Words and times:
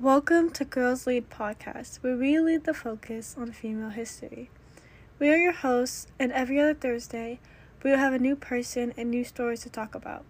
Welcome 0.00 0.50
to 0.50 0.66
Girls 0.66 1.06
Lead 1.06 1.30
Podcast, 1.30 2.02
where 2.02 2.18
we 2.18 2.38
lead 2.38 2.64
the 2.64 2.74
focus 2.74 3.34
on 3.38 3.52
female 3.52 3.88
history. 3.88 4.50
We 5.18 5.30
are 5.30 5.38
your 5.38 5.52
hosts, 5.52 6.06
and 6.18 6.30
every 6.32 6.60
other 6.60 6.74
Thursday, 6.74 7.40
we 7.82 7.90
will 7.90 7.98
have 7.98 8.12
a 8.12 8.18
new 8.18 8.36
person 8.36 8.92
and 8.98 9.10
new 9.10 9.24
stories 9.24 9.62
to 9.62 9.70
talk 9.70 9.94
about. 9.94 10.26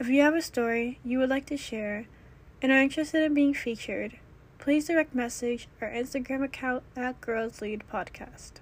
If 0.00 0.08
you 0.08 0.22
have 0.22 0.34
a 0.34 0.42
story 0.42 0.98
you 1.04 1.20
would 1.20 1.30
like 1.30 1.46
to 1.46 1.56
share 1.56 2.06
and 2.60 2.72
are 2.72 2.82
interested 2.82 3.22
in 3.22 3.32
being 3.32 3.54
featured, 3.54 4.18
please 4.58 4.88
direct 4.88 5.14
message 5.14 5.68
our 5.80 5.88
Instagram 5.88 6.42
account 6.42 6.82
at 6.96 7.20
Girls 7.20 7.62
Lead 7.62 7.84
Podcast. 7.92 8.54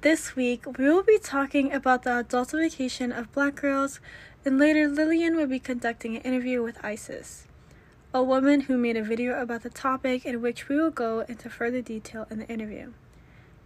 This 0.00 0.34
week, 0.34 0.64
we 0.78 0.88
will 0.88 1.02
be 1.02 1.18
talking 1.18 1.74
about 1.74 2.04
the 2.04 2.24
adultification 2.24 3.16
of 3.16 3.32
black 3.32 3.54
girls, 3.56 4.00
and 4.46 4.58
later, 4.58 4.88
Lillian 4.88 5.36
will 5.36 5.46
be 5.46 5.60
conducting 5.60 6.16
an 6.16 6.22
interview 6.22 6.62
with 6.62 6.82
Isis 6.82 7.46
a 8.14 8.22
woman 8.22 8.60
who 8.62 8.76
made 8.76 8.96
a 8.96 9.02
video 9.02 9.40
about 9.40 9.62
the 9.62 9.70
topic 9.70 10.26
in 10.26 10.42
which 10.42 10.68
we 10.68 10.76
will 10.76 10.90
go 10.90 11.20
into 11.20 11.48
further 11.48 11.80
detail 11.80 12.26
in 12.30 12.38
the 12.38 12.48
interview. 12.48 12.92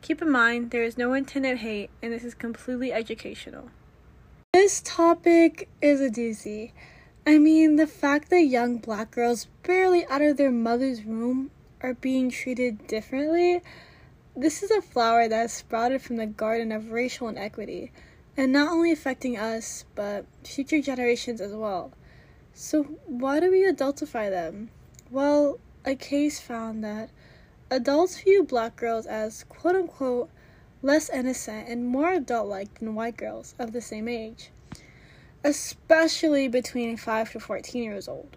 Keep 0.03 0.23
in 0.23 0.31
mind, 0.31 0.71
there 0.71 0.85
is 0.85 0.97
no 0.97 1.15
intended 1.15 1.59
hate, 1.59 1.91
and 2.01 2.13
this 2.13 2.23
is 2.23 2.35
completely 2.35 2.93
educational. 2.93 3.71
This 4.53 4.81
topic 4.85 5.69
is 5.83 6.01
a 6.01 6.09
doozy. 6.09 6.71
I 7.27 7.39
mean, 7.39 7.75
the 7.75 7.89
fact 7.89 8.31
that 8.31 8.43
young 8.43 8.79
black 8.79 9.11
girls 9.11 9.49
barely 9.65 10.07
out 10.07 10.23
of 10.23 10.37
their 10.37 10.53
mother's 10.53 11.03
womb 11.03 11.51
are 11.81 11.95
being 11.95 12.31
treated 12.31 12.87
differently. 12.87 13.63
This 14.37 14.63
is 14.63 14.71
a 14.71 14.81
flower 14.81 15.27
that 15.27 15.37
has 15.37 15.53
sprouted 15.53 16.03
from 16.03 16.19
the 16.19 16.27
garden 16.27 16.71
of 16.71 16.93
racial 16.93 17.27
inequity, 17.27 17.91
and 18.37 18.53
not 18.53 18.71
only 18.71 18.93
affecting 18.93 19.37
us, 19.37 19.85
but 19.97 20.25
future 20.45 20.81
generations 20.81 21.41
as 21.41 21.53
well. 21.53 21.93
So, 22.59 22.85
why 23.05 23.39
do 23.41 23.51
we 23.51 23.71
adultify 23.71 24.31
them? 24.31 24.71
Well, 25.11 25.59
a 25.85 25.95
case 25.95 26.41
found 26.41 26.83
that 26.85 27.11
adults 27.71 28.23
view 28.23 28.45
black 28.45 28.77
girls 28.77 29.05
as 29.05 29.45
quote 29.45 29.77
unquote 29.77 30.31
less 30.81 31.11
innocent 31.11 31.69
and 31.69 31.87
more 31.87 32.15
adult 32.15 32.49
like 32.49 32.79
than 32.79 32.95
white 32.95 33.19
girls 33.19 33.55
of 33.59 33.73
the 33.73 33.83
same 33.83 34.09
age, 34.09 34.51
especially 35.45 36.49
between 36.49 36.97
5 36.97 37.33
to 37.33 37.41
14 37.41 37.83
years 37.83 38.09
old. 38.09 38.35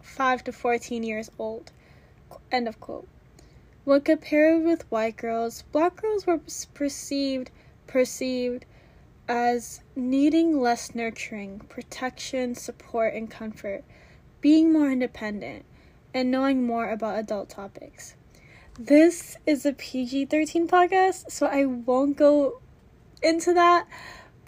5 0.00 0.44
to 0.44 0.52
14 0.52 1.02
years 1.02 1.30
old. 1.38 1.72
End 2.50 2.66
of 2.66 2.80
quote. 2.80 3.06
When 3.84 4.00
compared 4.00 4.64
with 4.64 4.90
white 4.90 5.18
girls, 5.18 5.62
black 5.72 5.96
girls 6.00 6.26
were 6.26 6.40
perceived 6.72 7.50
perceived 7.86 8.64
as 9.28 9.80
needing 9.96 10.60
less 10.60 10.94
nurturing, 10.94 11.60
protection, 11.68 12.54
support, 12.54 13.14
and 13.14 13.30
comfort, 13.30 13.84
being 14.40 14.72
more 14.72 14.90
independent, 14.90 15.64
and 16.12 16.30
knowing 16.30 16.66
more 16.66 16.90
about 16.90 17.18
adult 17.18 17.48
topics. 17.48 18.14
This 18.78 19.36
is 19.46 19.64
a 19.64 19.72
PG 19.72 20.26
13 20.26 20.68
podcast, 20.68 21.30
so 21.30 21.46
I 21.46 21.64
won't 21.64 22.16
go 22.16 22.60
into 23.22 23.54
that. 23.54 23.86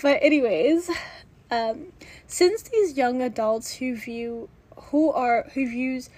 But, 0.03 0.19
anyways, 0.21 0.91
um, 1.51 1.93
since 2.27 2.63
these 2.63 2.97
young 2.97 3.23
adults 3.23 3.77
who 3.77 3.97
view, 3.97 4.49
who 4.77 5.11
are, 5.11 5.49
who 5.55 5.67
views, 5.69 6.11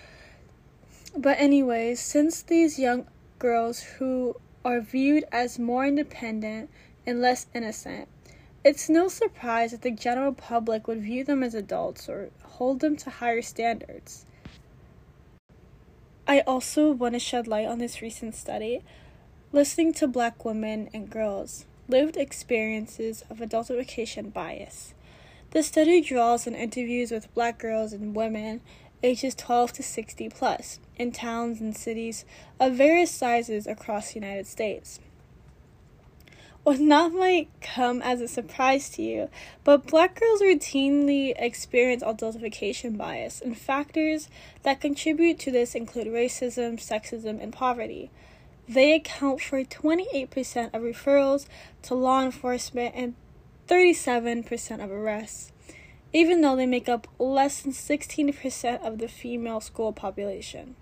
but, 1.17 1.39
anyways, 1.39 2.01
since 2.01 2.43
these 2.43 2.79
young 2.79 3.07
girls 3.39 3.81
who 3.81 4.35
are 4.65 4.81
viewed 4.81 5.25
as 5.31 5.59
more 5.59 5.87
independent 5.87 6.71
and 7.07 7.21
less 7.21 7.47
innocent, 7.55 8.09
it's 8.65 8.89
no 8.89 9.09
surprise 9.09 9.71
that 9.71 9.83
the 9.83 9.91
general 9.91 10.33
public 10.33 10.89
would 10.89 11.03
view 11.03 11.25
them 11.25 11.43
as 11.43 11.55
adults 11.55 12.09
or 12.09 12.31
hold 12.43 12.81
them 12.81 12.97
to 12.97 13.11
higher 13.11 13.43
standards. 13.43 14.27
I 16.27 16.41
also 16.41 16.91
want 16.91 17.15
to 17.15 17.21
shed 17.21 17.47
light 17.47 17.67
on 17.67 17.79
this 17.79 18.03
recent 18.03 18.35
study. 18.35 18.83
Listening 19.53 19.95
to 19.95 20.07
black 20.07 20.45
women 20.45 20.91
and 20.93 21.09
girls' 21.09 21.65
lived 21.89 22.17
experiences 22.19 23.25
of 23.31 23.39
adultification 23.39 24.31
bias. 24.31 24.93
The 25.53 25.63
study 25.63 26.03
draws 26.03 26.47
on 26.47 26.55
interviews 26.55 27.11
with 27.11 27.33
black 27.33 27.59
girls 27.59 27.95
and 27.95 28.15
women 28.15 28.61
ages 29.03 29.35
12 29.37 29.73
to 29.75 29.83
60 29.83 30.29
plus 30.29 30.81
in 30.97 31.13
towns 31.13 31.61
and 31.61 31.75
cities 31.75 32.27
of 32.61 32.75
various 32.75 33.11
sizes 33.11 33.67
across 33.67 34.09
the 34.09 34.21
United 34.21 34.47
States 34.47 35.01
what 36.69 36.81
not 36.81 37.15
might 37.15 37.49
come 37.63 38.03
as 38.03 38.21
a 38.21 38.29
surprise 38.29 38.91
to 38.91 39.01
you, 39.01 39.31
but 39.65 39.87
black 39.87 40.21
girls 40.21 40.43
routinely 40.43 41.33
experience 41.39 42.03
adultification 42.03 42.95
bias, 42.95 43.41
and 43.41 43.57
factors 43.57 44.29
that 44.65 44.79
contribute 44.79 45.39
to 45.39 45.51
this 45.51 45.75
include 45.75 46.09
racism, 46.09 46.75
sexism, 46.75 47.43
and 47.43 47.55
poverty. 47.55 48.11
They 48.69 48.93
account 48.93 49.41
for 49.41 49.65
28% 49.65 50.75
of 50.75 50.83
referrals 50.83 51.47
to 51.85 51.95
law 51.95 52.23
enforcement 52.23 52.95
and 52.95 53.15
37% 53.67 54.85
of 54.85 54.91
arrests, 54.91 55.53
even 56.13 56.43
though 56.43 56.55
they 56.55 56.67
make 56.67 56.87
up 56.87 57.09
less 57.19 57.63
than 57.63 57.73
16% 57.73 58.87
of 58.87 58.99
the 58.99 59.09
female 59.09 59.63
school 59.63 59.95
population. 59.95 60.77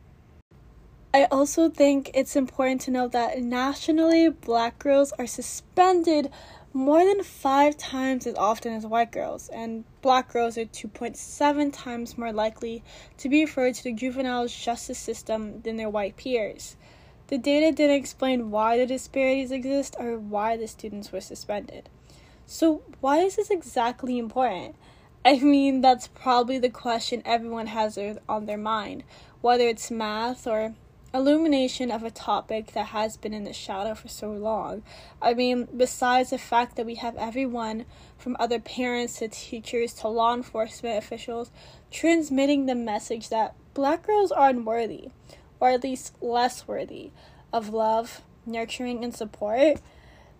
I 1.17 1.25
also 1.31 1.71
think 1.71 2.11
it's 2.13 2.37
important 2.37 2.83
to 2.83 2.91
note 2.91 3.13
that 3.13 3.41
nationally, 3.41 4.29
black 4.29 4.79
girls 4.79 5.15
are 5.19 5.27
suspended 5.27 6.31
more 6.75 7.07
than 7.07 7.23
five 7.23 7.79
times 7.79 8.27
as 8.27 8.35
often 8.35 8.75
as 8.75 8.85
white 8.85 9.13
girls, 9.13 9.49
and 9.49 9.85
black 10.03 10.31
girls 10.31 10.59
are 10.59 10.67
2.7 10.67 11.73
times 11.73 12.19
more 12.19 12.35
likely 12.35 12.85
to 13.17 13.31
be 13.31 13.47
referred 13.47 13.77
to 13.77 13.85
the 13.85 13.95
juvenile 13.95 14.47
justice 14.47 14.99
system 14.99 15.63
than 15.63 15.79
their 15.79 15.89
white 15.89 16.19
peers. 16.19 16.77
The 17.29 17.39
data 17.39 17.73
didn't 17.75 17.97
explain 17.97 18.51
why 18.51 18.77
the 18.77 18.85
disparities 18.85 19.51
exist 19.51 19.97
or 19.99 20.19
why 20.19 20.59
the 20.59 20.69
students 20.69 21.13
were 21.13 21.23
suspended. 21.23 21.89
So, 22.45 22.83
why 23.01 23.21
is 23.21 23.37
this 23.37 23.49
exactly 23.49 24.19
important? 24.19 24.77
I 25.25 25.39
mean, 25.39 25.81
that's 25.81 26.09
probably 26.09 26.59
the 26.59 26.69
question 26.69 27.23
everyone 27.25 27.69
has 27.69 27.99
on 28.29 28.45
their 28.45 28.59
mind, 28.59 29.03
whether 29.41 29.67
it's 29.67 29.91
math 29.91 30.47
or 30.47 30.75
illumination 31.17 31.91
of 31.91 32.05
a 32.05 32.11
topic 32.11 32.73
that 32.73 32.87
has 32.87 33.17
been 33.17 33.33
in 33.33 33.45
the 33.45 33.53
shadow 33.53 33.95
for 33.95 34.09
so 34.09 34.31
long. 34.31 34.83
I 35.21 35.35
mean, 35.35 35.67
besides 35.77 36.31
the 36.31 36.39
fact 36.39 36.77
that 36.77 36.87
we 36.87 36.97
have 36.97 37.17
everyone 37.17 37.87
from 38.19 38.37
other 38.39 38.61
parents 38.61 39.19
to 39.19 39.29
teachers 39.29 39.95
to 39.95 40.09
law 40.09 40.35
enforcement 40.35 40.99
officials 40.99 41.51
transmitting 41.91 42.67
the 42.67 42.75
message 42.75 43.29
that 43.31 43.55
black 43.75 44.07
girls 44.07 44.31
are 44.31 44.49
unworthy, 44.51 45.11
or 45.59 45.71
at 45.71 45.83
least 45.83 46.15
less 46.21 46.69
worthy, 46.69 47.11
of 47.53 47.71
love, 47.71 48.23
nurturing, 48.45 49.03
and 49.03 49.15
support. 49.15 49.81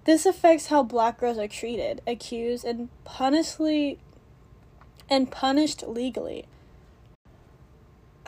This 0.05 0.27
affects 0.27 0.69
how 0.69 0.83
black 0.83 1.19
girls 1.19 1.39
are 1.39 1.49
treated, 1.49 2.01
accused, 2.07 2.65
and 2.65 2.89
punishly 3.05 3.99
and 5.09 5.31
punished 5.31 5.87
legally. 5.87 6.47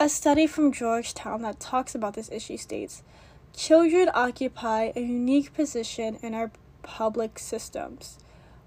A 0.01 0.07
study 0.07 0.47
from 0.47 0.71
Georgetown 0.71 1.41
that 1.41 1.59
talks 1.59 1.93
about 1.93 2.13
this 2.13 2.31
issue 2.31 2.55
states 2.55 3.03
children 3.53 4.09
occupy 4.13 4.93
a 4.95 5.01
unique 5.01 5.53
position 5.53 6.17
in 6.21 6.33
our 6.33 6.51
public 6.83 7.37
systems. 7.37 8.17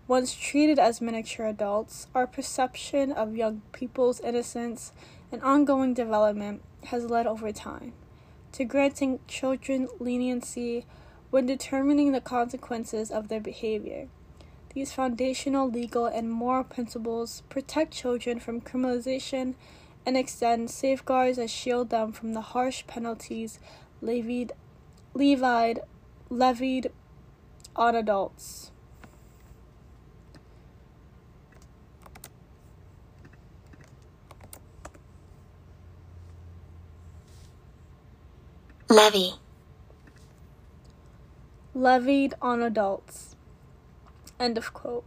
Once 0.07 0.35
treated 0.35 0.79
as 0.79 1.01
miniature 1.01 1.47
adults, 1.47 2.07
our 2.15 2.27
perception 2.27 3.13
of 3.13 3.35
young 3.35 3.63
people's 3.73 4.21
innocence 4.21 4.93
and 5.33 5.41
ongoing 5.41 5.95
development 5.95 6.61
has 6.89 7.07
led 7.07 7.27
over 7.27 7.51
time 7.51 7.95
to 8.53 8.67
granting 8.67 9.19
children 9.27 9.89
leniency 9.99 10.85
when 11.31 11.47
determining 11.47 12.13
the 12.13 12.21
consequences 12.21 13.11
of 13.11 13.29
their 13.29 13.41
behavior. 13.41 14.07
These 14.75 14.93
foundational 14.93 15.71
legal 15.71 16.05
and 16.05 16.31
moral 16.31 16.65
principles 16.65 17.43
protect 17.49 17.95
children 17.95 18.39
from 18.39 18.61
criminalization 18.61 19.55
and 20.05 20.17
extend 20.17 20.71
safeguards 20.71 21.37
that 21.37 21.51
shield 21.51 21.91
them 21.91 22.13
from 22.13 22.33
the 22.33 22.41
harsh 22.41 22.85
penalties 22.87 23.59
levied, 24.01 24.53
levied, 25.15 25.81
levied 26.29 26.91
on 27.77 27.95
adults. 27.95 28.71
Levy. 38.89 39.33
Levied 41.75 42.35
on 42.43 42.61
adults. 42.61 43.37
End 44.39 44.59
of 44.59 44.75
quote. 44.75 45.05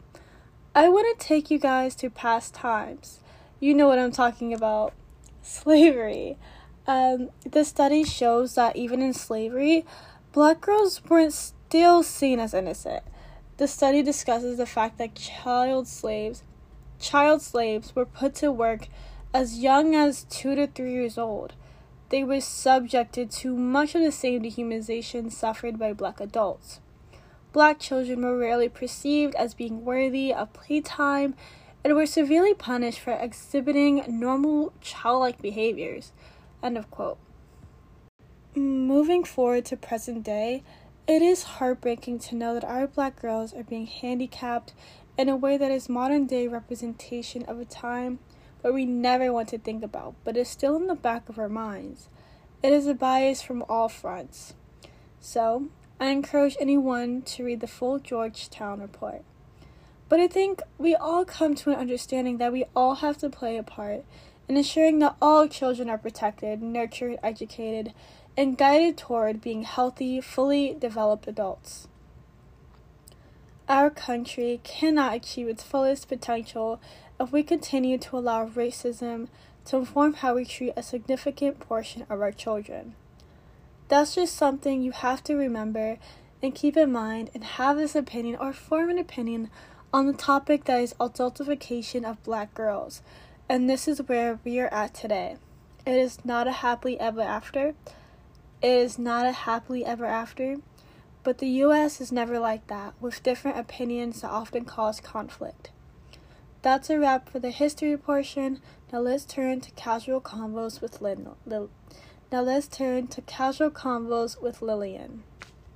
I 0.74 0.90
want 0.90 1.20
to 1.20 1.24
take 1.28 1.52
you 1.52 1.60
guys 1.60 1.94
to 1.98 2.10
past 2.10 2.56
times 2.56 3.20
you 3.66 3.74
know 3.74 3.88
what 3.88 3.98
I'm 3.98 4.12
talking 4.12 4.54
about 4.54 4.94
slavery. 5.42 6.38
Um, 6.86 7.32
the 7.44 7.66
study 7.66 8.04
shows 8.04 8.54
that 8.54 8.76
even 8.76 9.02
in 9.02 9.14
slavery, 9.14 9.86
black 10.32 10.62
girls 10.62 11.02
weren't 11.10 11.34
still 11.34 12.04
seen 12.04 12.40
as 12.40 12.54
innocent. 12.54 13.04
The 13.58 13.68
study 13.68 14.04
discusses 14.04 14.58
the 14.60 14.68
fact 14.68 15.00
that 15.00 15.16
child 15.16 15.88
slaves, 15.88 16.44
child 17.00 17.42
slaves 17.42 17.96
were 17.96 18.06
put 18.06 18.36
to 18.36 18.52
work 18.52 18.88
as 19.34 19.58
young 19.58 19.96
as 19.96 20.26
two 20.30 20.54
to 20.54 20.68
three 20.68 20.94
years 20.94 21.18
old, 21.18 21.56
they 22.10 22.24
were 22.24 22.42
subjected 22.42 23.32
to 23.32 23.58
much 23.58 23.96
of 23.96 24.02
the 24.02 24.12
same 24.12 24.44
dehumanization 24.44 25.32
suffered 25.32 25.80
by 25.80 25.92
black 25.92 26.22
adults. 26.22 26.82
Black 27.52 27.80
children 27.80 28.22
were 28.22 28.38
rarely 28.38 28.70
perceived 28.70 29.34
as 29.36 29.56
being 29.56 29.84
worthy 29.84 30.32
of 30.32 30.54
playtime 30.54 31.34
and 31.86 31.94
were 31.94 32.08
severely 32.08 32.56
punished 32.56 33.00
for 33.00 33.14
exhibiting 33.14 34.04
normal 34.08 34.74
childlike 34.82 35.40
behaviors. 35.40 36.12
End 36.64 36.80
of 36.80 36.90
quote. 36.90 37.20
Moving 38.56 39.24
forward 39.24 39.66
to 39.66 39.78
present 39.78 40.24
day, 40.24 40.64
it 41.08 41.22
is 41.22 41.44
heartbreaking 41.44 42.18
to 42.20 42.36
know 42.36 42.56
that 42.56 42.64
our 42.64 42.88
black 42.88 43.22
girls 43.22 43.54
are 43.54 43.64
being 43.64 43.86
handicapped 43.86 44.74
in 45.16 45.30
a 45.30 45.36
way 45.36 45.58
that 45.58 45.70
is 45.70 45.88
modern 45.88 46.26
day 46.26 46.48
representation 46.48 47.44
of 47.44 47.60
a 47.60 47.66
time 47.66 48.18
that 48.64 48.74
we 48.74 48.86
never 48.86 49.32
want 49.32 49.50
to 49.50 49.60
think 49.60 49.84
about, 49.84 50.16
but 50.24 50.36
is 50.36 50.50
still 50.50 50.76
in 50.76 50.88
the 50.88 50.96
back 50.96 51.30
of 51.30 51.38
our 51.38 51.48
minds. 51.48 52.10
It 52.64 52.74
is 52.74 52.88
a 52.88 52.96
bias 52.96 53.44
from 53.44 53.64
all 53.70 53.90
fronts. 53.90 54.56
So, 55.20 55.68
I 56.00 56.08
encourage 56.08 56.58
anyone 56.60 57.22
to 57.22 57.44
read 57.46 57.60
the 57.60 57.68
full 57.68 58.00
Georgetown 58.00 58.82
report. 58.82 59.24
But 60.08 60.20
I 60.20 60.28
think 60.28 60.62
we 60.78 60.96
all 60.96 61.26
come 61.26 61.56
to 61.56 61.72
an 61.72 61.78
understanding 61.78 62.38
that 62.38 62.54
we 62.54 62.66
all 62.76 62.96
have 62.96 63.18
to 63.18 63.30
play 63.30 63.58
a 63.58 63.64
part 63.64 64.06
in 64.48 64.58
ensuring 64.58 65.00
that 65.00 65.16
all 65.22 65.48
children 65.48 65.90
are 65.90 65.98
protected, 65.98 66.62
nurtured, 66.62 67.18
educated, 67.24 67.94
and 68.38 68.58
guided 68.58 68.98
toward 68.98 69.42
being 69.42 69.64
healthy, 69.64 70.22
fully 70.22 70.76
developed 70.80 71.28
adults. 71.28 71.88
Our 73.68 73.90
country 73.90 74.60
cannot 74.64 75.16
achieve 75.16 75.48
its 75.48 75.64
fullest 75.64 76.08
potential 76.08 76.80
if 77.20 77.32
we 77.32 77.42
continue 77.42 77.98
to 77.98 78.18
allow 78.18 78.48
racism 78.48 79.28
to 79.66 79.78
inform 79.78 80.14
how 80.16 80.36
we 80.36 80.46
treat 80.46 80.74
a 80.76 80.84
significant 80.84 81.60
portion 81.60 82.06
of 82.08 82.22
our 82.22 82.32
children. 82.32 82.94
That's 83.88 84.14
just 84.14 84.36
something 84.36 84.84
you 84.84 84.92
have 84.92 85.24
to 85.24 85.36
remember 85.36 85.98
and 86.44 86.54
keep 86.54 86.78
in 86.78 86.92
mind 86.92 87.32
and 87.34 87.44
have 87.44 87.78
this 87.78 87.96
opinion 87.96 88.38
or 88.40 88.54
form 88.54 88.92
an 88.92 89.00
opinion 89.00 89.50
on 89.96 90.08
the 90.08 90.14
topic 90.14 90.66
that 90.66 90.82
is 90.82 90.94
adultification 91.00 92.04
of 92.04 92.22
black 92.22 92.54
girls. 92.54 93.02
And 93.48 93.70
this 93.70 93.88
is 93.88 94.00
where 94.00 94.40
we 94.44 94.60
are 94.60 94.68
at 94.68 94.94
today. 94.94 95.38
It 95.88 95.96
is 95.96 96.26
not 96.26 96.48
a 96.50 96.52
happily 96.52 97.00
ever 97.00 97.22
after. 97.22 97.76
It 98.62 98.72
is 98.72 99.00
not 99.00 99.26
a 99.26 99.32
happily 99.32 99.86
ever 99.86 100.04
after. 100.04 100.58
But 101.24 101.38
the 101.38 101.48
US 101.64 102.02
is 102.02 102.12
never 102.12 102.40
like 102.40 102.68
that, 102.68 102.94
with 103.00 103.24
different 103.24 103.58
opinions 103.58 104.20
that 104.20 104.32
often 104.32 104.66
cause 104.66 105.00
conflict. 105.00 105.70
That's 106.62 106.90
a 106.90 107.00
wrap 107.00 107.30
for 107.30 107.40
the 107.40 107.52
history 107.52 107.96
portion. 107.96 108.60
Now 108.92 109.00
let's 109.00 109.24
turn 109.24 109.62
to 109.62 109.72
casual 109.72 110.20
convos 110.20 110.82
with 110.82 111.00
Lil- 111.00 111.38
Lil- 111.46 111.70
now 112.34 112.42
let's 112.42 112.68
turn 112.68 113.08
to 113.08 113.22
casual 113.22 113.72
convos 113.72 114.42
with 114.42 114.62
Lillian. 114.62 115.24